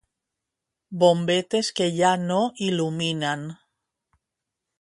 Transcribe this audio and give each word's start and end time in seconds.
Bombetes 1.03 1.69
que 1.81 1.89
ja 1.99 2.15
no 2.31 2.39
il·luminen. 2.71 3.47